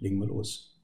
[0.00, 0.80] legen wir los.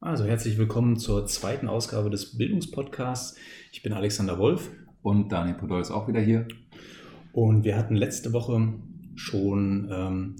[0.00, 3.36] Also herzlich willkommen zur zweiten Ausgabe des Bildungspodcasts.
[3.72, 4.70] Ich bin Alexander Wolf.
[5.02, 6.46] Und Daniel Podol ist auch wieder hier.
[7.32, 8.74] Und wir hatten letzte Woche
[9.16, 10.36] schon ähm,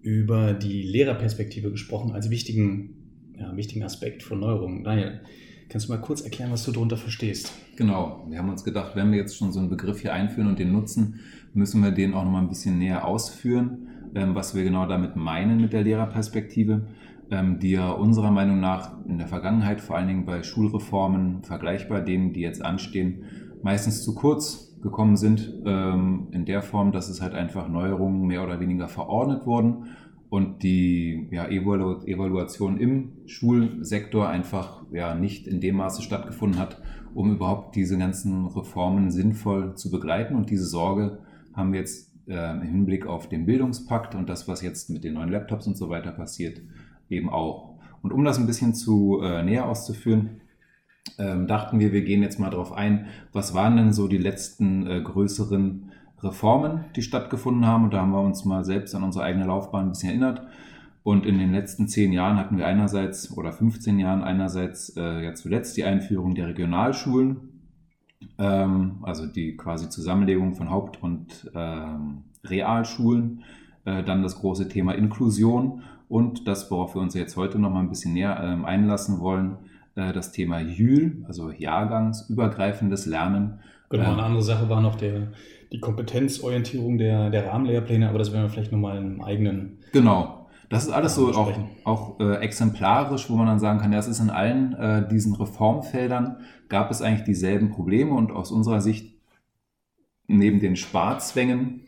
[0.00, 4.84] über die Lehrerperspektive gesprochen als wichtigen, ja, wichtigen Aspekt von Neuerungen.
[4.84, 5.20] Daniel,
[5.68, 7.52] kannst du mal kurz erklären, was du darunter verstehst?
[7.76, 10.58] Genau, wir haben uns gedacht, wenn wir jetzt schon so einen Begriff hier einführen und
[10.58, 11.20] den nutzen,
[11.52, 13.88] müssen wir den auch nochmal ein bisschen näher ausführen,
[14.34, 16.86] was wir genau damit meinen mit der Lehrerperspektive,
[17.30, 22.00] ähm, die ja unserer Meinung nach in der Vergangenheit, vor allen Dingen bei Schulreformen, vergleichbar
[22.00, 23.24] denen, die jetzt anstehen,
[23.62, 28.44] meistens zu kurz gekommen sind, ähm, in der Form, dass es halt einfach Neuerungen mehr
[28.44, 29.88] oder weniger verordnet wurden
[30.28, 36.80] und die ja, Evalu Evaluation im Schulsektor einfach ja, nicht in dem Maße stattgefunden hat,
[37.14, 40.34] um überhaupt diese ganzen Reformen sinnvoll zu begleiten.
[40.34, 41.18] Und diese Sorge
[41.54, 45.14] haben wir jetzt äh, im Hinblick auf den Bildungspakt und das, was jetzt mit den
[45.14, 46.60] neuen Laptops und so weiter passiert,
[47.08, 47.78] eben auch.
[48.02, 50.40] Und um das ein bisschen zu äh, näher auszuführen,
[51.18, 54.86] ähm, dachten wir, wir gehen jetzt mal darauf ein, was waren denn so die letzten
[54.86, 55.92] äh, größeren
[56.22, 57.84] Reformen, die stattgefunden haben.
[57.84, 60.42] Und da haben wir uns mal selbst an unsere eigene Laufbahn ein bisschen erinnert.
[61.02, 65.34] Und in den letzten zehn Jahren hatten wir einerseits oder 15 Jahren einerseits äh, ja
[65.34, 67.55] zuletzt die Einführung der Regionalschulen,
[68.38, 73.42] ähm, also die quasi Zusammenlegung von Haupt- und ähm, Realschulen,
[73.84, 77.80] äh, dann das große Thema Inklusion und das, worauf wir uns jetzt heute noch mal
[77.80, 79.56] ein bisschen näher ähm, einlassen wollen,
[79.96, 83.60] äh, das Thema JÜL, also jahrgangsübergreifendes Lernen.
[83.88, 85.28] Genau, eine andere Sache war noch der,
[85.72, 89.78] die Kompetenzorientierung der, der Rahmenlehrpläne, aber das werden wir vielleicht nochmal im eigenen.
[89.92, 90.35] Genau.
[90.68, 91.52] Das ist alles so auch,
[91.84, 95.34] auch äh, exemplarisch, wo man dann sagen kann, ja, es ist in allen äh, diesen
[95.34, 99.14] Reformfeldern gab es eigentlich dieselben Probleme und aus unserer Sicht
[100.26, 101.82] neben den Sparzwängen,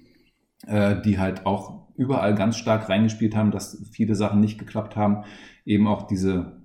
[0.67, 5.25] äh, die halt auch überall ganz stark reingespielt haben, dass viele Sachen nicht geklappt haben,
[5.65, 6.63] eben auch diese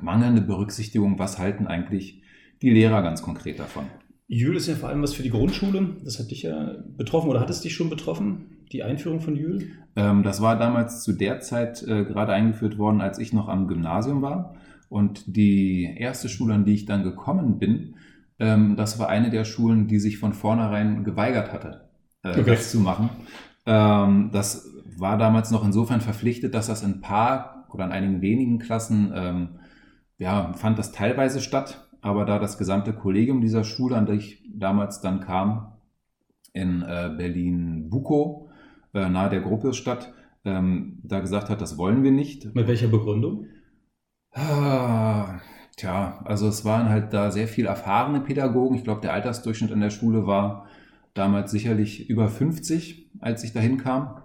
[0.00, 2.22] mangelnde Berücksichtigung, was halten eigentlich
[2.62, 3.86] die Lehrer ganz konkret davon?
[4.28, 5.96] Jül ist ja vor allem was für die Grundschule.
[6.04, 9.70] Das hat dich ja betroffen oder hat es dich schon betroffen, die Einführung von Jül?
[9.96, 13.66] Ähm, das war damals zu der Zeit äh, gerade eingeführt worden, als ich noch am
[13.66, 14.54] Gymnasium war.
[14.90, 17.94] Und die erste Schule, an die ich dann gekommen bin,
[18.38, 21.88] ähm, das war eine der Schulen, die sich von vornherein geweigert hatte,
[22.22, 22.44] äh, okay.
[22.44, 23.08] das zu machen.
[23.64, 28.20] Ähm, das war damals noch insofern verpflichtet, dass das in ein paar oder in einigen
[28.20, 29.48] wenigen Klassen ähm,
[30.18, 34.42] ja, fand das teilweise statt, aber da das gesamte Kollegium dieser Schule, an der ich
[34.52, 35.72] damals dann kam,
[36.52, 38.50] in äh, Berlin-Bukow,
[38.94, 40.12] äh, nahe der Gropiusstadt,
[40.44, 42.54] ähm, da gesagt hat, das wollen wir nicht.
[42.54, 43.46] Mit welcher Begründung?
[44.32, 45.40] Ah,
[45.76, 48.76] tja, also es waren halt da sehr viel erfahrene Pädagogen.
[48.76, 50.66] Ich glaube, der Altersdurchschnitt an der Schule war
[51.14, 54.22] damals sicherlich über 50, als ich dahin kam.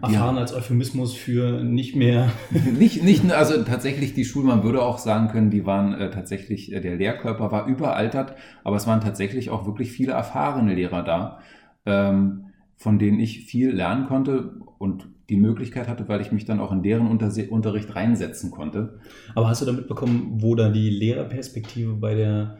[0.00, 2.30] Erfahren als Euphemismus für nicht mehr.
[2.78, 6.72] nicht, nicht, also tatsächlich die Schule, man würde auch sagen können, die waren äh, tatsächlich,
[6.72, 8.34] äh, der Lehrkörper war überaltert,
[8.64, 11.40] aber es waren tatsächlich auch wirklich viele erfahrene Lehrer da,
[11.84, 12.46] ähm,
[12.76, 16.72] von denen ich viel lernen konnte und die Möglichkeit hatte, weil ich mich dann auch
[16.72, 18.98] in deren Unter Unterricht reinsetzen konnte.
[19.34, 22.58] Aber hast du da mitbekommen, wo da die Lehrerperspektive bei der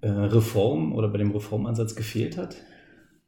[0.00, 2.56] äh, Reform oder bei dem Reformansatz gefehlt hat?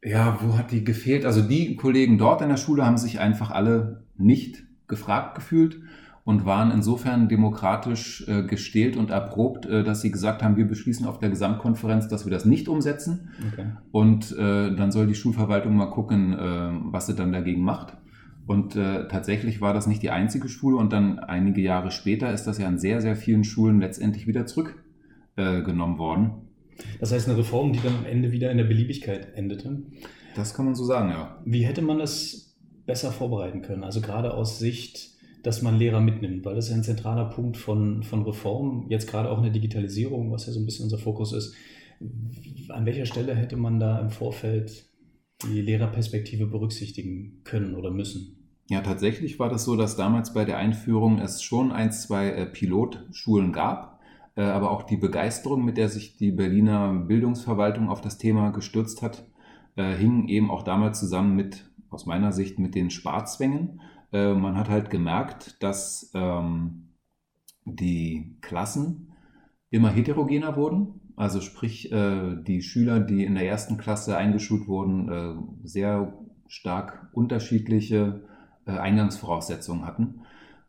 [0.03, 1.25] Ja, wo hat die gefehlt?
[1.25, 5.79] Also die Kollegen dort in der Schule haben sich einfach alle nicht gefragt gefühlt
[6.25, 11.05] und waren insofern demokratisch äh, gestählt und erprobt, äh, dass sie gesagt haben, wir beschließen
[11.05, 13.31] auf der Gesamtkonferenz, dass wir das nicht umsetzen.
[13.51, 13.65] Okay.
[13.91, 17.97] Und äh, dann soll die Schulverwaltung mal gucken, äh, was sie dann dagegen macht.
[18.45, 22.45] Und äh, tatsächlich war das nicht die einzige Schule und dann einige Jahre später ist
[22.45, 26.31] das ja an sehr, sehr vielen Schulen letztendlich wieder zurückgenommen worden.
[26.99, 29.83] Das heißt, eine Reform, die dann am Ende wieder in der Beliebigkeit endete.
[30.35, 31.41] Das kann man so sagen, ja.
[31.45, 33.83] Wie hätte man das besser vorbereiten können?
[33.83, 35.11] Also gerade aus Sicht,
[35.43, 39.29] dass man Lehrer mitnimmt, weil das ist ein zentraler Punkt von, von Reform, jetzt gerade
[39.29, 41.53] auch in der Digitalisierung, was ja so ein bisschen unser Fokus ist.
[42.69, 44.85] An welcher Stelle hätte man da im Vorfeld
[45.45, 48.43] die Lehrerperspektive berücksichtigen können oder müssen?
[48.69, 52.45] Ja, tatsächlich war das so, dass damals bei der Einführung es schon ein, zwei äh,
[52.45, 53.92] Pilotschulen gab,
[54.41, 59.25] aber auch die Begeisterung, mit der sich die Berliner Bildungsverwaltung auf das Thema gestürzt hat,
[59.75, 63.81] äh, hing eben auch damals zusammen mit, aus meiner Sicht, mit den Sparzwängen.
[64.11, 66.89] Äh, man hat halt gemerkt, dass ähm,
[67.65, 69.13] die Klassen
[69.69, 70.99] immer heterogener wurden.
[71.15, 76.11] Also sprich, die Schüler, die in der ersten Klasse eingeschult wurden, sehr
[76.47, 78.23] stark unterschiedliche
[78.65, 80.21] Eingangsvoraussetzungen hatten.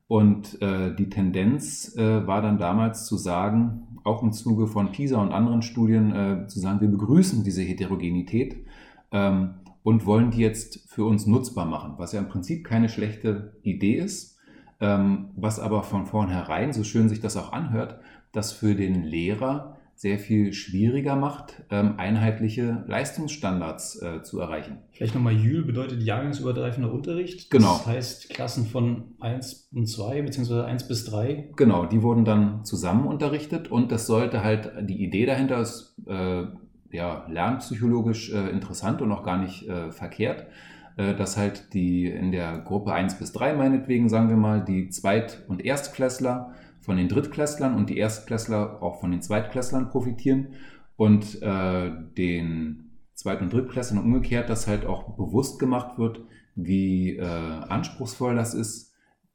[0.07, 5.21] Und äh, die Tendenz äh, war dann damals zu sagen, auch im Zuge von PISA
[5.21, 8.67] und anderen Studien, äh, zu sagen, wir begrüßen diese Heterogenität
[9.13, 13.57] ähm, und wollen die jetzt für uns nutzbar machen, was ja im Prinzip keine schlechte
[13.63, 14.35] Idee ist.
[14.81, 18.01] ähm, was aber von vornherein, so schön sich das auch anhört,
[18.33, 24.79] das für den Lehrer sehr viel schwieriger macht, ähm, einheitliche Leistungsstandards äh, zu erreichen.
[24.93, 27.51] Vielleicht nochmal, Jül bedeutet jahrgangsübergreifender Unterricht.
[27.51, 27.75] Genau.
[27.79, 31.51] Das heißt Klassen von 1 und 2 beziehungsweise 1 bis 3.
[31.57, 36.45] Genau, die wurden dann zusammen unterrichtet und das sollte halt, die Idee dahinter ist äh,
[36.91, 40.47] ja, lernpsychologisch äh, interessant und auch gar nicht äh, verkehrt,
[40.97, 45.43] dass halt die in der Gruppe 1 bis 3 meinetwegen, sagen wir mal, die Zweit-
[45.49, 50.49] und Erstklässler von den Drittklässlern und die Erstklässler auch von den Zweitklässlern profitieren
[50.97, 56.21] und äh, den Zweit- und Drittklässlern umgekehrt, dass halt auch bewusst gemacht wird,
[56.55, 58.93] wie äh, anspruchsvoll das ist,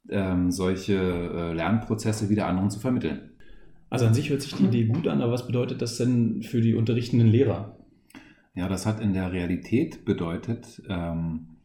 [0.09, 3.31] ähm, solche äh, Lernprozesse wieder anderen zu vermitteln.
[3.89, 6.61] Also an sich hört sich die Idee gut an, aber was bedeutet das denn für
[6.61, 7.78] die unterrichtenden Lehrer?
[8.55, 11.57] Ja, das hat in der Realität bedeutet, ähm,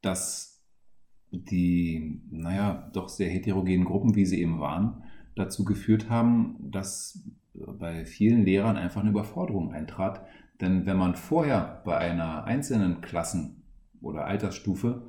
[0.00, 0.64] dass
[1.30, 5.02] die, naja, doch sehr heterogenen Gruppen, wie sie eben waren,
[5.34, 7.24] dazu geführt haben, dass
[7.54, 10.24] bei vielen Lehrern einfach eine Überforderung eintrat.
[10.60, 13.62] Denn wenn man vorher bei einer einzelnen Klassen-
[14.00, 15.02] oder Altersstufe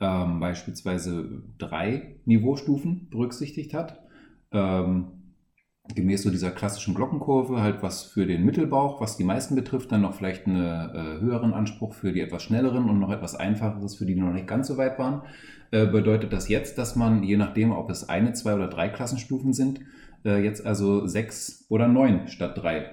[0.00, 4.02] ähm, beispielsweise drei Niveaustufen berücksichtigt hat,
[4.52, 5.15] ähm,
[5.94, 10.02] gemäß so dieser klassischen Glockenkurve, halt was für den Mittelbauch, was die meisten betrifft, dann
[10.02, 14.06] noch vielleicht einen äh, höheren Anspruch für die etwas schnelleren und noch etwas einfacheres für
[14.06, 15.22] die, die noch nicht ganz so weit waren,
[15.70, 19.52] äh, bedeutet das jetzt, dass man, je nachdem, ob es eine, zwei oder drei Klassenstufen
[19.52, 19.80] sind,
[20.24, 22.90] äh, jetzt also sechs oder neun statt drei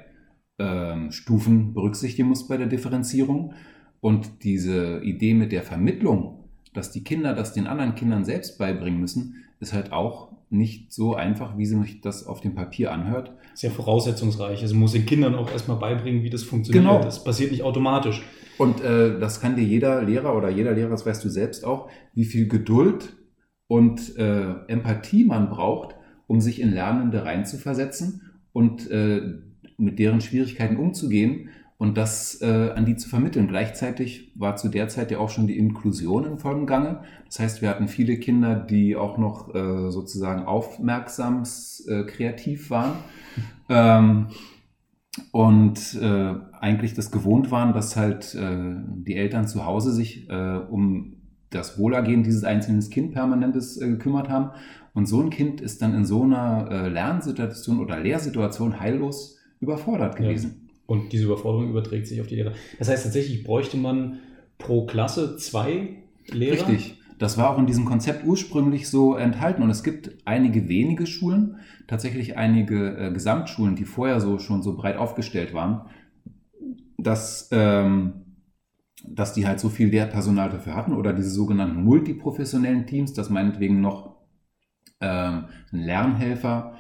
[0.60, 3.54] ähm, Stufen berücksichtigen muss bei der Differenzierung.
[4.00, 6.43] Und diese Idee mit der Vermittlung,
[6.74, 11.16] dass die Kinder das den anderen Kindern selbst beibringen müssen, ist halt auch nicht so
[11.16, 13.32] einfach, wie sich das auf dem Papier anhört.
[13.56, 14.62] Sehr voraussetzungsreich.
[14.62, 16.84] Also muss den Kindern auch erstmal beibringen, wie das funktioniert.
[16.84, 17.04] Genau.
[17.04, 18.22] Das passiert nicht automatisch.
[18.58, 21.90] Und äh, das kann dir jeder Lehrer oder jeder Lehrer, das weißt du selbst auch,
[22.14, 23.16] wie viel Geduld
[23.68, 25.96] und äh, Empathie man braucht,
[26.28, 28.22] um sich in Lernende reinzuversetzen
[28.52, 29.22] und äh,
[29.78, 31.50] mit deren Schwierigkeiten umzugehen
[31.84, 33.50] und das äh, an die zu vermitteln.
[33.50, 37.02] Gleichzeitig war zu der Zeit ja auch schon die Inklusion im vollen Gange.
[37.26, 42.94] Das heißt, wir hatten viele Kinder, die auch noch äh, sozusagen aufmerksams äh, kreativ waren.
[43.68, 44.28] Ähm,
[45.34, 48.76] und äh, eigentlich das gewohnt waren, dass halt äh,
[49.06, 51.18] die Eltern zu Hause sich äh, um
[51.50, 54.52] das Wohlergehen dieses einzelnen Kind permanentes gekümmert haben.
[54.94, 60.56] Und so ein Kind ist dann in so einer Lernsituation oder Lehrsituation heillos überfordert gewesen.
[60.56, 60.63] Ja.
[60.86, 62.54] Und diese Überforderung überträgt sich auf die Lehrer.
[62.80, 64.20] Das heißt, tatsächlich bräuchte man
[64.58, 65.98] pro Klasse zwei
[66.28, 66.68] Lehrer.
[66.68, 67.00] Richtig.
[67.20, 69.64] Das war auch in diesem Konzept ursprünglich so enthalten.
[69.64, 71.58] Und es gibt einige wenige Schulen,
[71.88, 75.90] tatsächlich einige äh, Gesamtschulen, die vorher so schon so breit aufgestellt waren,
[76.98, 78.26] dass, ähm,
[79.08, 83.80] dass die halt so viel Lehrpersonal dafür hatten oder diese sogenannten multiprofessionellen Teams, dass meinetwegen
[83.80, 84.18] noch
[85.00, 86.76] ähm, ein Lernhelfer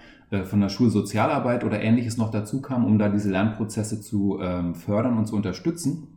[0.45, 5.17] von der Schulsozialarbeit oder ähnliches noch dazu kam, um da diese Lernprozesse zu ähm, fördern
[5.17, 6.07] und zu unterstützen.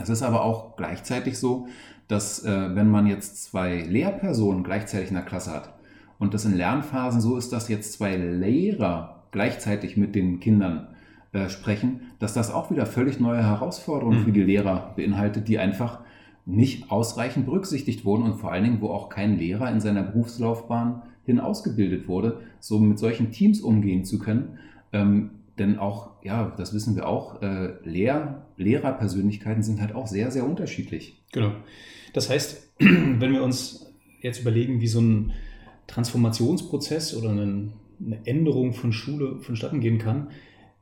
[0.00, 1.66] Es ist aber auch gleichzeitig so,
[2.08, 5.74] dass äh, wenn man jetzt zwei Lehrpersonen gleichzeitig in der Klasse hat
[6.18, 10.88] und das in Lernphasen so ist, dass jetzt zwei Lehrer gleichzeitig mit den Kindern
[11.32, 14.24] äh, sprechen, dass das auch wieder völlig neue Herausforderungen mhm.
[14.24, 16.00] für die Lehrer beinhaltet, die einfach
[16.46, 21.02] nicht ausreichend berücksichtigt wurden und vor allen Dingen, wo auch kein Lehrer in seiner Berufslaufbahn
[21.24, 24.58] hin ausgebildet wurde, so mit solchen Teams umgehen zu können.
[24.92, 30.30] Ähm, denn auch, ja, das wissen wir auch, äh, Lehr Lehrerpersönlichkeiten sind halt auch sehr,
[30.30, 31.20] sehr unterschiedlich.
[31.32, 31.52] Genau.
[32.12, 35.32] Das heißt, wenn wir uns jetzt überlegen, wie so ein
[35.86, 37.72] Transformationsprozess oder eine,
[38.04, 40.28] eine Änderung von Schule vonstatten gehen kann,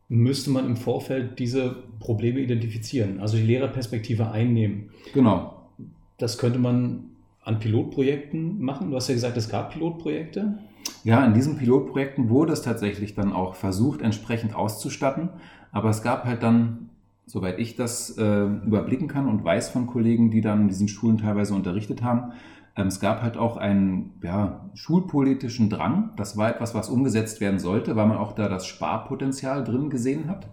[0.08, 4.90] müsste man im Vorfeld diese Probleme identifizieren, also die Lehrerperspektive einnehmen.
[5.14, 5.70] Genau.
[6.18, 7.11] Das könnte man
[7.44, 8.90] an Pilotprojekten machen.
[8.90, 10.58] Du hast ja gesagt, es gab Pilotprojekte.
[11.04, 15.30] Ja, in diesen Pilotprojekten wurde es tatsächlich dann auch versucht, entsprechend auszustatten.
[15.72, 16.90] Aber es gab halt dann,
[17.26, 21.18] soweit ich das äh, überblicken kann und weiß von Kollegen, die dann in diesen Schulen
[21.18, 22.32] teilweise unterrichtet haben,
[22.76, 26.10] ähm, es gab halt auch einen ja, schulpolitischen Drang.
[26.16, 30.28] Das war etwas, was umgesetzt werden sollte, weil man auch da das Sparpotenzial drin gesehen
[30.28, 30.48] hat.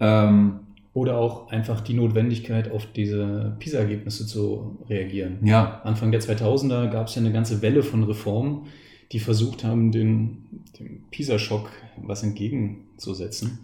[0.00, 0.60] Ähm,
[0.96, 5.40] oder auch einfach die Notwendigkeit, auf diese PISA-Ergebnisse zu reagieren.
[5.42, 5.82] Ja.
[5.84, 8.62] Anfang der 2000er gab es ja eine ganze Welle von Reformen,
[9.12, 10.38] die versucht haben, dem,
[10.80, 13.58] dem PISA-Schock was entgegenzusetzen.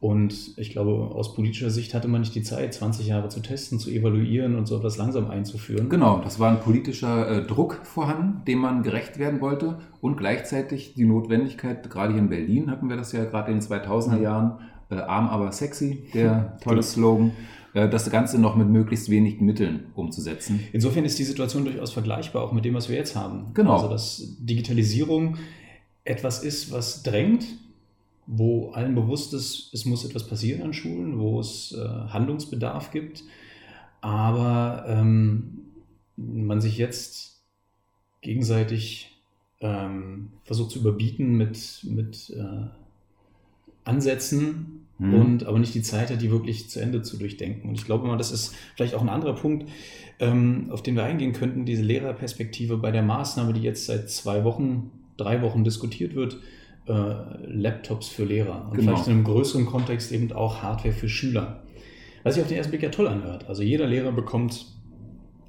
[0.00, 3.78] Und ich glaube, aus politischer Sicht hatte man nicht die Zeit, 20 Jahre zu testen,
[3.78, 5.88] zu evaluieren und so etwas langsam einzuführen.
[5.88, 10.94] Genau, das war ein politischer äh, Druck vorhanden, dem man gerecht werden wollte und gleichzeitig
[10.94, 14.58] die Notwendigkeit, gerade hier in Berlin hatten wir das ja gerade in den 2000er Jahren,
[14.90, 16.82] äh, arm aber sexy, der tolle.
[16.82, 17.32] Slogan,
[17.74, 20.60] äh, das Ganze noch mit möglichst wenigen Mitteln umzusetzen.
[20.72, 23.52] Insofern ist die Situation durchaus vergleichbar, auch mit dem, was wir jetzt haben.
[23.54, 23.74] Genau.
[23.74, 25.36] Also, dass Digitalisierung
[26.04, 27.44] etwas ist, was drängt,
[28.26, 33.24] wo allen bewusst ist, es muss etwas passieren an Schulen, wo es äh, Handlungsbedarf gibt,
[34.00, 35.58] aber ähm,
[36.16, 37.42] man sich jetzt
[38.22, 39.20] gegenseitig
[39.60, 42.66] ähm, versucht zu überbieten mit, mit äh,
[43.86, 45.14] Ansätzen mhm.
[45.14, 47.68] und aber nicht die Zeit hat, die wirklich zu Ende zu durchdenken.
[47.68, 49.68] Und ich glaube mal, das ist vielleicht auch ein anderer Punkt,
[50.18, 54.44] ähm, auf den wir eingehen könnten, diese Lehrerperspektive bei der Maßnahme, die jetzt seit zwei
[54.44, 56.38] Wochen, drei Wochen diskutiert wird,
[56.88, 57.14] äh,
[57.46, 58.68] Laptops für Lehrer.
[58.70, 58.92] Und genau.
[58.92, 61.62] vielleicht in einem größeren Kontext eben auch Hardware für Schüler.
[62.22, 63.48] Was sich auf den ersten Blick ja toll anhört.
[63.48, 64.66] Also jeder Lehrer bekommt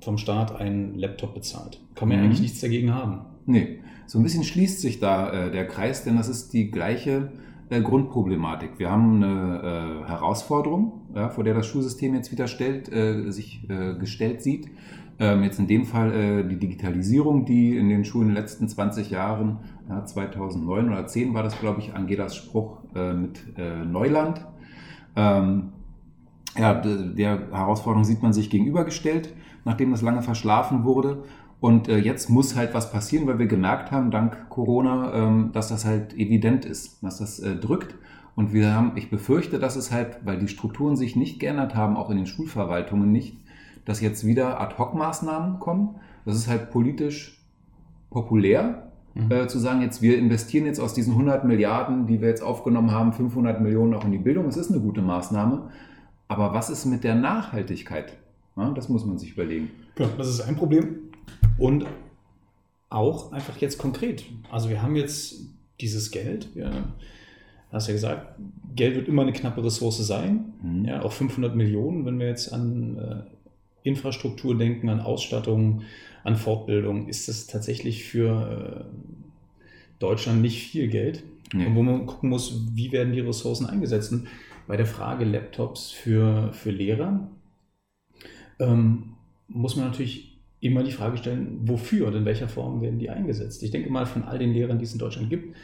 [0.02, 1.80] vom Staat einen Laptop bezahlt.
[1.96, 2.24] Kann man mhm.
[2.24, 3.22] ja eigentlich nichts dagegen haben.
[3.46, 7.32] Nee, so ein bisschen schließt sich da äh, der Kreis, denn das ist die gleiche
[7.70, 8.72] äh, Grundproblematik.
[8.78, 13.70] Wir haben eine äh, Herausforderung, ja, vor der das Schulsystem jetzt wieder stellt, äh, sich
[13.70, 14.70] äh, gestellt sieht.
[15.20, 18.70] Ähm, jetzt in dem Fall äh, die Digitalisierung, die in den Schulen in den letzten
[18.70, 19.58] 20 Jahren,
[19.90, 24.46] ja, 2009 oder 10 war das, glaube ich, Angelas Spruch äh, mit Neuland.
[25.16, 25.70] Ähm,
[26.58, 29.34] ja, der Herausforderung sieht man sich gegenübergestellt,
[29.66, 31.24] nachdem das lange verschlafen wurde.
[31.60, 35.70] Und äh, jetzt muss halt was passieren, weil wir gemerkt haben, dank Corona, ähm, dass
[35.70, 37.96] das halt evident ist, dass das äh, drückt.
[38.36, 41.98] Und wir haben, ich befürchte, dass es halt, weil die Strukturen sich nicht geändert haben,
[41.98, 43.38] auch in den Schulverwaltungen nicht,
[43.86, 45.96] dass jetzt wieder Ad-Hoc-Maßnahmen kommen.
[46.26, 47.44] Das ist halt politisch
[48.12, 49.32] populär, mhm.
[49.32, 52.92] äh, zu sagen, jetzt wir investieren jetzt aus diesen 100 Milliarden, die wir jetzt aufgenommen
[52.92, 54.46] haben, 500 Millionen auch in die Bildung.
[54.46, 55.72] Es ist eine gute Maßnahme.
[56.28, 58.14] Aber was ist mit der Nachhaltigkeit?
[58.56, 59.72] Ja, das muss man sich überlegen.
[59.98, 61.07] Ja, das ist ein Problem.
[61.58, 61.86] Und
[62.90, 64.24] auch einfach jetzt konkret.
[64.50, 65.42] Also wir haben jetzt
[65.82, 66.72] dieses Geld, ja,
[67.72, 68.40] hast ja gesagt,
[68.76, 70.86] Geld wird immer eine knappe Ressource sein, mhm.
[70.86, 75.82] ja, auch 500 Millionen, wenn wir jetzt an äh, Infrastruktur denken, an Ausstattung,
[76.24, 78.98] an Fortbildung, ist das tatsächlich für äh,
[80.00, 81.24] Deutschland nicht viel Geld.
[81.54, 81.66] Nee.
[81.66, 84.12] Und wo man gucken muss, wie werden die Ressourcen eingesetzt.
[84.12, 84.28] Und
[84.68, 87.30] bei der Frage Laptops für, für Lehrer
[88.60, 89.14] ähm,
[89.48, 93.62] muss man natürlich immer die Frage stellen, wofür und in welcher Form werden die eingesetzt.
[93.64, 95.56] Ich denke mal, von all den Lehrern, die es in Deutschland gibt,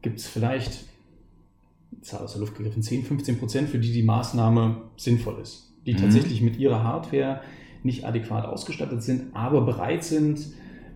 [0.00, 0.84] gibt es vielleicht,
[2.00, 5.92] Zahl aus der Luft gegriffen, 10, 15 Prozent, für die die Maßnahme sinnvoll ist, die
[5.92, 5.98] mhm.
[5.98, 7.40] tatsächlich mit ihrer Hardware
[7.82, 10.40] nicht adäquat ausgestattet sind, aber bereit sind,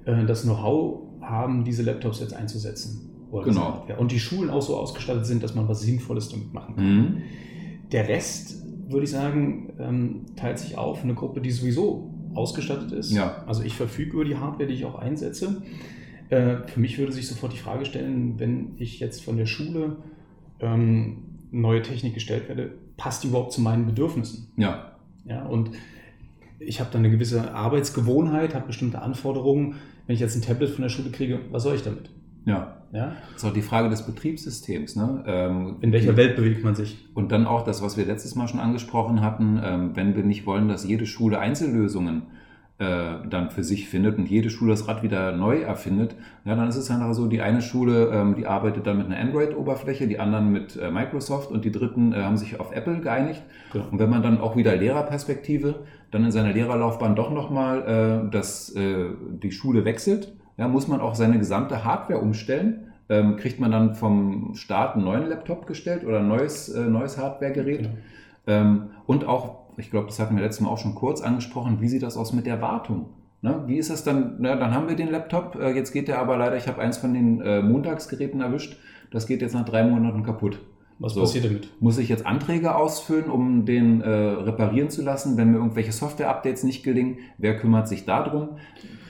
[0.06, 3.10] äh, das Know-how haben, diese Laptops jetzt einzusetzen.
[3.42, 3.84] genau.
[3.98, 6.96] Und die Schulen auch so ausgestattet sind, dass man was Sinnvolles damit machen kann.
[6.96, 7.22] Mhm.
[7.92, 11.02] Der Rest, würde ich sagen, ähm, teilt sich auf.
[11.02, 13.12] Eine Gruppe, die sowieso ausgestattet ist.
[13.12, 13.44] Ja.
[13.46, 15.62] Also ich verfüge über die Hardware, die ich auch einsetze.
[16.28, 19.96] Äh, für mich würde sich sofort die Frage stellen, wenn ich jetzt von der Schule
[20.60, 21.18] ähm,
[21.50, 24.48] neue Technik gestellt werde, passt die überhaupt zu meinen Bedürfnissen?
[24.56, 24.92] Ja.
[25.24, 25.70] Ja, und
[26.58, 29.76] ich habe dann eine gewisse Arbeitsgewohnheit, habe bestimmte Anforderungen.
[30.06, 32.10] Wenn ich jetzt ein Tablet von der Schule kriege, was soll ich damit?
[32.44, 32.75] Ja.
[32.96, 33.12] Ja?
[33.32, 34.96] Das ist auch die Frage des Betriebssystems.
[34.96, 35.24] Ne?
[35.26, 37.06] Ähm, In welcher Welt bewegt man sich?
[37.14, 40.46] Und dann auch das, was wir letztes Mal schon angesprochen hatten, ähm, wenn wir nicht
[40.46, 42.22] wollen, dass jede Schule Einzellösungen
[42.78, 46.68] äh, dann für sich findet und jede Schule das Rad wieder neu erfindet, ja, dann
[46.68, 50.18] ist es einfach so, die eine Schule, ähm, die arbeitet dann mit einer Android-Oberfläche, die
[50.18, 53.42] anderen mit äh, Microsoft und die dritten äh, haben sich auf Apple geeinigt.
[53.72, 53.86] Genau.
[53.90, 58.74] Und wenn man dann auch wieder Lehrerperspektive dann in seiner Lehrerlaufbahn doch nochmal äh, dass
[58.74, 59.06] äh,
[59.42, 62.92] die Schule wechselt, ja, muss man auch seine gesamte Hardware umstellen.
[63.08, 67.18] Ähm, kriegt man dann vom Staat einen neuen Laptop gestellt oder ein neues, äh, neues
[67.18, 67.82] Hardwaregerät.
[67.82, 67.94] Genau.
[68.48, 71.88] Ähm, und auch, ich glaube, das hatten wir letztes Mal auch schon kurz angesprochen, wie
[71.88, 73.10] sieht das aus mit der Wartung?
[73.42, 73.62] Ne?
[73.66, 74.36] Wie ist das dann?
[74.40, 76.98] Na, dann haben wir den Laptop, äh, jetzt geht der aber leider, ich habe eins
[76.98, 78.76] von den äh, Montagsgeräten erwischt,
[79.12, 80.58] das geht jetzt nach drei Monaten kaputt.
[80.98, 81.70] Was so, passiert damit?
[81.80, 86.64] Muss ich jetzt Anträge ausfüllen, um den äh, reparieren zu lassen, wenn mir irgendwelche Software-Updates
[86.64, 87.18] nicht gelingen?
[87.38, 88.56] Wer kümmert sich darum?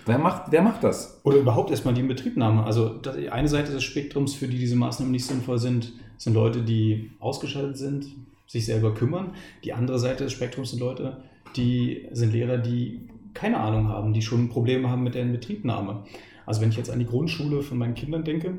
[0.07, 1.21] Wer macht, wer macht das?
[1.25, 2.63] Oder überhaupt erstmal die Inbetriebnahme.
[2.65, 6.63] Also die eine Seite des Spektrums, für die diese Maßnahmen nicht sinnvoll sind, sind Leute,
[6.63, 8.07] die ausgeschaltet sind,
[8.47, 9.33] sich selber kümmern.
[9.65, 11.19] Die andere Seite des Spektrums sind Leute,
[11.57, 16.05] die sind Lehrer, die keine Ahnung haben, die schon Probleme haben mit der Inbetriebnahme.
[16.47, 18.55] Also wenn ich jetzt an die Grundschule von meinen Kindern denke,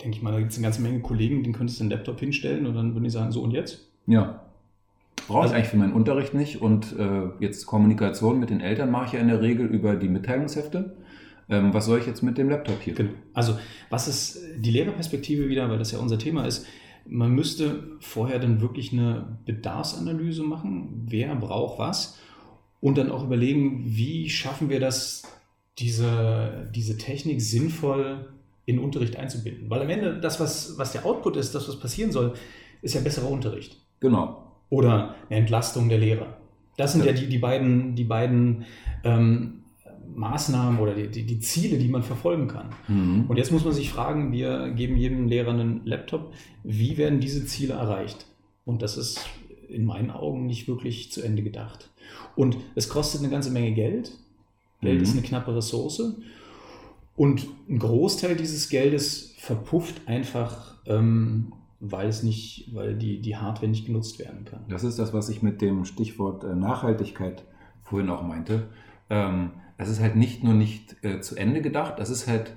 [0.00, 2.20] denke ich mal, da gibt es eine ganze Menge Kollegen, denen könntest du einen Laptop
[2.20, 3.88] hinstellen und dann würden die sagen, so und jetzt?
[4.06, 4.45] Ja.
[5.28, 6.60] Brauche ich eigentlich für meinen Unterricht nicht.
[6.60, 10.08] Und äh, jetzt Kommunikation mit den Eltern mache ich ja in der Regel über die
[10.08, 10.96] Mitteilungshefte.
[11.48, 12.94] Ähm, was soll ich jetzt mit dem Laptop hier?
[12.94, 13.12] Genau.
[13.32, 13.58] Also
[13.90, 16.66] was ist die Lehrerperspektive wieder, weil das ja unser Thema ist.
[17.08, 22.18] Man müsste vorher dann wirklich eine Bedarfsanalyse machen, wer braucht was
[22.80, 25.22] und dann auch überlegen, wie schaffen wir das,
[25.78, 28.28] diese, diese Technik sinnvoll
[28.64, 29.70] in Unterricht einzubinden.
[29.70, 32.34] Weil am Ende das, was, was der Output ist, das, was passieren soll,
[32.82, 33.80] ist ja besserer Unterricht.
[34.00, 34.45] Genau.
[34.70, 36.36] Oder eine Entlastung der Lehrer.
[36.76, 38.64] Das sind ja, ja die, die beiden, die beiden
[39.04, 39.62] ähm,
[40.14, 42.70] Maßnahmen oder die, die, die, Ziele, die man verfolgen kann.
[42.88, 43.24] Mhm.
[43.28, 46.32] Und jetzt muss man sich fragen, wir geben jedem Lehrer einen Laptop,
[46.64, 48.26] wie werden diese Ziele erreicht?
[48.64, 49.20] Und das ist
[49.68, 51.90] in meinen Augen nicht wirklich zu Ende gedacht.
[52.34, 54.12] Und es kostet eine ganze Menge Geld.
[54.80, 55.02] Geld mhm.
[55.02, 56.14] ist eine knappe Ressource.
[57.16, 63.68] Und ein Großteil dieses Geldes verpufft einfach, ähm, weil es nicht, weil die, die Hardware
[63.68, 64.64] nicht genutzt werden kann.
[64.68, 67.44] Das ist das, was ich mit dem Stichwort äh, Nachhaltigkeit
[67.82, 68.68] vorhin auch meinte.
[69.10, 72.52] Ähm, es ist halt nicht nur nicht äh, zu Ende gedacht, das ist halt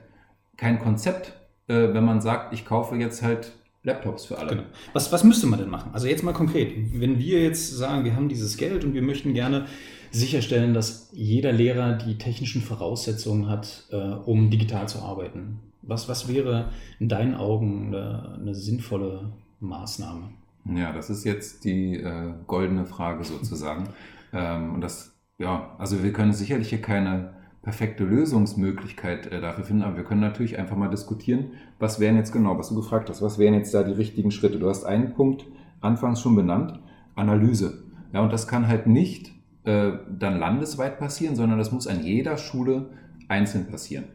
[0.57, 1.33] kein Konzept,
[1.67, 3.51] äh, wenn man sagt, ich kaufe jetzt halt
[3.83, 4.49] Laptops für alle.
[4.49, 4.63] Genau.
[4.93, 5.91] Was, was müsste man denn machen?
[5.93, 9.33] Also jetzt mal konkret, wenn wir jetzt sagen, wir haben dieses Geld und wir möchten
[9.33, 9.65] gerne
[10.11, 15.59] sicherstellen, dass jeder Lehrer die technischen Voraussetzungen hat, äh, um digital zu arbeiten.
[15.81, 16.69] Was, was wäre
[16.99, 20.29] in deinen Augen eine, eine sinnvolle Maßnahme?
[20.65, 23.89] Ja, das ist jetzt die äh, goldene Frage sozusagen.
[24.33, 29.83] ähm, und das, ja, also wir können sicherlich hier keine perfekte Lösungsmöglichkeit äh, dafür finden,
[29.83, 33.21] aber wir können natürlich einfach mal diskutieren, was wären jetzt genau, was du gefragt hast,
[33.21, 34.59] was wären jetzt da die richtigen Schritte?
[34.59, 35.45] Du hast einen Punkt
[35.81, 36.79] anfangs schon benannt,
[37.15, 37.83] Analyse.
[38.13, 39.33] Ja, und das kann halt nicht
[39.65, 42.89] äh, dann landesweit passieren, sondern das muss an jeder Schule
[43.27, 44.05] einzeln passieren.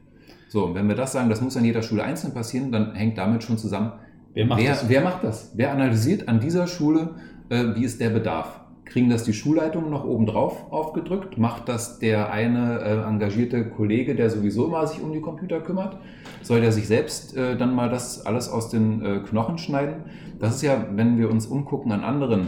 [0.54, 3.18] So, und wenn wir das sagen, das muss an jeder Schule einzeln passieren, dann hängt
[3.18, 3.90] damit schon zusammen,
[4.34, 4.88] wer macht, wer, das?
[4.88, 5.52] Wer macht das?
[5.56, 7.16] Wer analysiert an dieser Schule,
[7.48, 8.60] äh, wie ist der Bedarf?
[8.84, 11.38] Kriegen das die Schulleitungen noch obendrauf aufgedrückt?
[11.38, 15.96] Macht das der eine äh, engagierte Kollege, der sowieso immer sich um die Computer kümmert?
[16.42, 20.04] Soll der sich selbst äh, dann mal das alles aus den äh, Knochen schneiden?
[20.38, 22.46] Das ist ja, wenn wir uns umgucken an anderen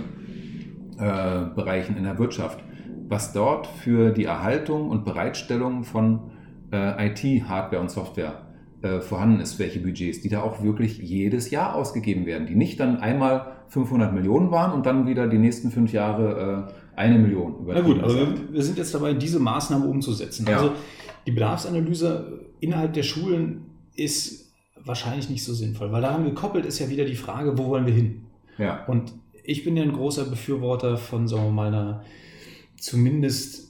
[1.00, 2.62] äh, Bereichen in der Wirtschaft,
[3.08, 6.35] was dort für die Erhaltung und Bereitstellung von
[6.72, 8.46] äh, IT, Hardware und Software
[8.82, 12.78] äh, vorhanden ist, welche Budgets, die da auch wirklich jedes Jahr ausgegeben werden, die nicht
[12.80, 17.54] dann einmal 500 Millionen waren und dann wieder die nächsten fünf Jahre äh, eine Million.
[17.66, 20.46] Na gut, aber wir, wir, sind jetzt dabei, diese Maßnahme umzusetzen.
[20.48, 20.56] Ja.
[20.56, 20.72] Also
[21.26, 24.52] die Bedarfsanalyse innerhalb der Schulen ist
[24.84, 27.92] wahrscheinlich nicht so sinnvoll, weil daran gekoppelt ist ja wieder die Frage, wo wollen wir
[27.92, 28.26] hin?
[28.58, 28.84] Ja.
[28.86, 29.12] Und
[29.44, 32.04] ich bin ja ein großer Befürworter von, sagen wir mal, einer
[32.78, 33.65] zumindest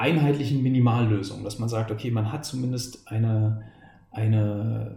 [0.00, 3.62] einheitlichen Minimallösung, dass man sagt, okay, man hat zumindest eine,
[4.10, 4.96] eine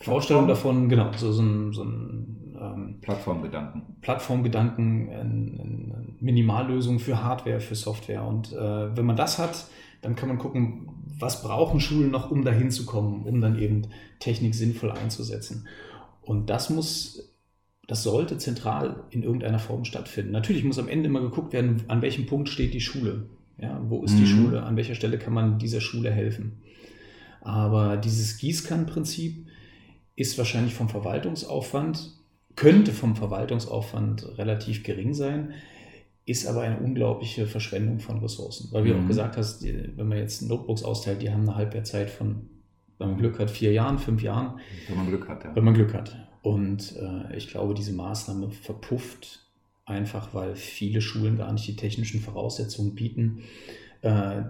[0.00, 3.82] Vorstellung davon, genau, so, so ein, so ein ähm, Plattformgedanken.
[4.00, 8.24] Plattformgedanken, eine Minimallösung für Hardware, für Software.
[8.24, 9.66] Und äh, wenn man das hat,
[10.02, 13.82] dann kann man gucken, was brauchen Schulen noch, um dahin zu kommen, um dann eben
[14.18, 15.66] Technik sinnvoll einzusetzen.
[16.22, 17.36] Und das muss
[17.86, 20.32] das sollte zentral in irgendeiner Form stattfinden.
[20.32, 23.28] Natürlich muss am Ende immer geguckt werden, an welchem Punkt steht die Schule.
[23.58, 24.18] Ja, wo ist mhm.
[24.18, 24.62] die Schule?
[24.62, 26.60] An welcher Stelle kann man dieser Schule helfen?
[27.40, 29.46] Aber dieses Gießkannenprinzip
[30.16, 32.12] ist wahrscheinlich vom Verwaltungsaufwand,
[32.56, 35.52] könnte vom Verwaltungsaufwand relativ gering sein,
[36.24, 38.68] ist aber eine unglaubliche Verschwendung von Ressourcen.
[38.72, 39.04] Weil, wie mhm.
[39.04, 42.48] auch gesagt hast, wenn man jetzt Notebooks austeilt, die haben eine Halbwertzeit von,
[42.98, 44.58] wenn man Glück hat, vier Jahren, fünf Jahren.
[44.88, 45.54] Wenn man Glück hat, ja.
[45.54, 46.16] Wenn man Glück hat.
[46.42, 49.45] Und äh, ich glaube, diese Maßnahme verpufft
[49.86, 53.42] einfach, weil viele Schulen gar nicht die technischen Voraussetzungen bieten,
[54.02, 54.42] äh,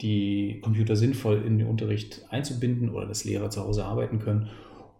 [0.00, 4.48] die Computer sinnvoll in den Unterricht einzubinden oder dass Lehrer zu Hause arbeiten können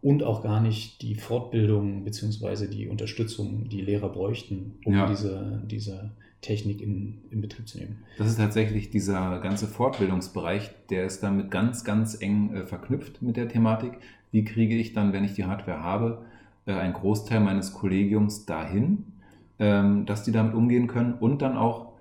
[0.02, 2.66] und auch gar nicht die Fortbildung bzw.
[2.66, 5.06] die Unterstützung, die Lehrer bräuchten, um ja.
[5.06, 7.98] diese, diese Technik in, in Betrieb zu nehmen.
[8.16, 13.36] Das ist tatsächlich dieser ganze Fortbildungsbereich, der ist damit ganz, ganz eng äh, verknüpft mit
[13.36, 13.98] der Thematik
[14.36, 16.22] wie kriege ich dann, wenn ich die Hardware habe,
[16.66, 19.04] äh, einen Großteil meines Kollegiums dahin,
[19.58, 21.92] ähm, dass die damit umgehen können und dann auch,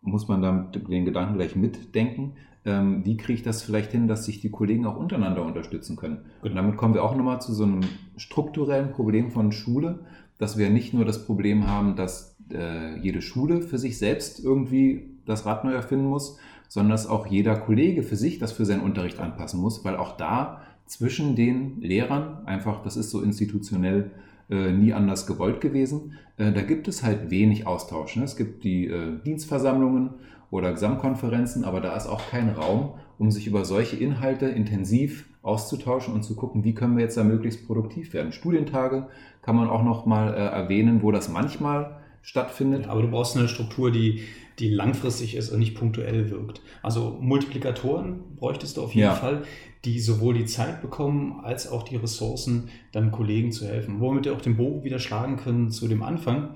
[0.00, 4.24] muss man damit den Gedanken gleich mitdenken, ähm, wie kriege ich das vielleicht hin, dass
[4.24, 6.24] sich die Kollegen auch untereinander unterstützen können.
[6.42, 7.80] Und damit kommen wir auch nochmal zu so einem
[8.16, 10.00] strukturellen Problem von Schule,
[10.38, 15.10] dass wir nicht nur das Problem haben, dass äh, jede Schule für sich selbst irgendwie
[15.26, 16.38] das Rad neu erfinden muss,
[16.68, 20.16] sondern dass auch jeder Kollege für sich das für seinen Unterricht anpassen muss, weil auch
[20.16, 24.10] da zwischen den Lehrern, einfach, das ist so institutionell
[24.50, 26.14] äh, nie anders gewollt gewesen.
[26.36, 28.16] Äh, da gibt es halt wenig Austausch.
[28.16, 28.24] Ne?
[28.24, 30.10] Es gibt die äh, Dienstversammlungen
[30.50, 36.14] oder Gesamtkonferenzen, aber da ist auch kein Raum, um sich über solche Inhalte intensiv auszutauschen
[36.14, 38.32] und zu gucken, wie können wir jetzt da möglichst produktiv werden.
[38.32, 39.08] Studientage
[39.42, 42.86] kann man auch noch mal äh, erwähnen, wo das manchmal stattfindet.
[42.86, 44.22] Ja, aber du brauchst eine Struktur, die,
[44.58, 46.60] die langfristig ist und nicht punktuell wirkt.
[46.82, 49.14] Also Multiplikatoren bräuchtest du auf jeden ja.
[49.14, 49.42] Fall,
[49.84, 54.00] die sowohl die Zeit bekommen als auch die Ressourcen, dann Kollegen zu helfen.
[54.00, 56.54] Womit wir auch den Bogen wieder schlagen können zu dem Anfang.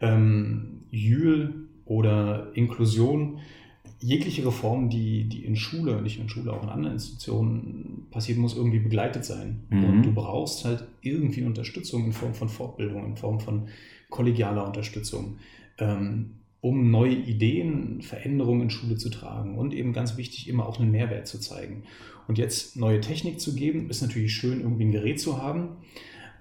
[0.00, 3.38] Ähm, Jül oder Inklusion
[4.02, 8.40] jegliche Reform, die, die in Schule, nicht nur in Schule, auch in anderen Institutionen passieren
[8.40, 9.60] muss, irgendwie begleitet sein.
[9.68, 9.84] Mhm.
[9.84, 13.68] Und du brauchst halt irgendwie Unterstützung in Form von Fortbildung, in Form von
[14.10, 15.38] kollegialer Unterstützung,
[15.78, 20.78] ähm, um neue Ideen, Veränderungen in Schule zu tragen und eben ganz wichtig, immer auch
[20.78, 21.84] einen Mehrwert zu zeigen.
[22.28, 25.78] Und jetzt neue Technik zu geben, ist natürlich schön, irgendwie ein Gerät zu haben.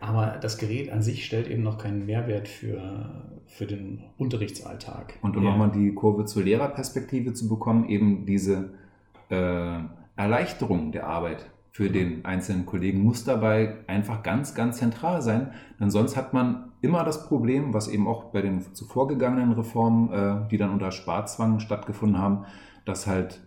[0.01, 5.17] Aber das Gerät an sich stellt eben noch keinen Mehrwert für, für den Unterrichtsalltag.
[5.21, 5.51] Und um ja.
[5.51, 8.71] nochmal die Kurve zur Lehrerperspektive zu bekommen, eben diese
[9.29, 9.79] äh,
[10.15, 15.51] Erleichterung der Arbeit für den einzelnen Kollegen muss dabei einfach ganz, ganz zentral sein.
[15.79, 20.11] Denn sonst hat man immer das Problem, was eben auch bei den zuvor gegangenen Reformen,
[20.11, 22.45] äh, die dann unter Sparzwang stattgefunden haben,
[22.85, 23.41] dass halt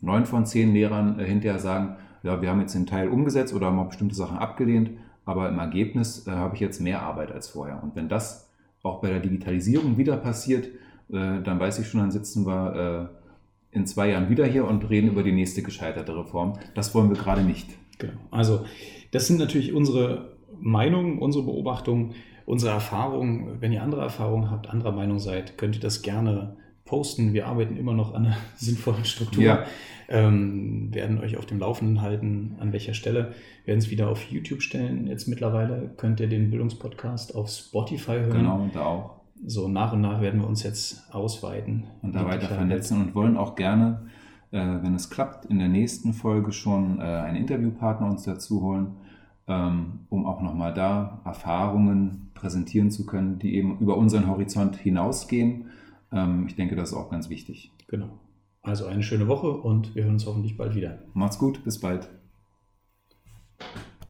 [0.00, 3.66] neun von zehn Lehrern äh, hinterher sagen, ja, wir haben jetzt den Teil umgesetzt oder
[3.66, 4.90] haben auch bestimmte Sachen abgelehnt
[5.26, 7.82] aber im Ergebnis äh, habe ich jetzt mehr Arbeit als vorher.
[7.82, 8.50] Und wenn das
[8.82, 10.68] auch bei der Digitalisierung wieder passiert,
[11.08, 13.10] dann weiß ich schon, dann sitzen wir
[13.74, 16.54] in zwei Jahren wieder hier und reden über die nächste gescheiterte Reform.
[16.74, 17.68] Das wollen wir gerade nicht.
[17.98, 18.14] Genau.
[18.30, 18.64] Also
[19.10, 22.14] das sind natürlich unsere Meinungen, unsere Beobachtungen,
[22.46, 23.60] unsere Erfahrungen.
[23.60, 27.32] Wenn ihr andere Erfahrungen habt, anderer Meinung seid, könnt ihr das gerne posten.
[27.32, 29.42] Wir arbeiten immer noch an einer sinnvollen Struktur.
[29.42, 29.64] Ja.
[30.08, 33.34] Ähm, werden euch auf dem Laufenden halten, an welcher Stelle.
[33.64, 35.06] Wir werden es wieder auf YouTube stellen.
[35.06, 38.32] Jetzt mittlerweile könnt ihr den Bildungspodcast auf Spotify hören.
[38.32, 39.23] Genau, und da auch.
[39.46, 41.84] So nach und nach werden wir uns jetzt ausweiten.
[42.02, 44.06] Und da weiter vernetzen und wollen auch gerne,
[44.50, 48.96] äh, wenn es klappt, in der nächsten Folge schon äh, einen Interviewpartner uns dazu holen,
[49.46, 55.66] ähm, um auch nochmal da Erfahrungen präsentieren zu können, die eben über unseren Horizont hinausgehen
[56.14, 57.72] ähm, ich denke, das ist auch ganz wichtig.
[57.88, 58.08] Genau.
[58.62, 61.02] Also eine schöne Woche und wir hören uns hoffentlich bald wieder.
[61.12, 62.08] Macht's gut, bis bald.